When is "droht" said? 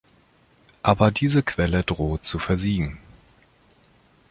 1.83-2.25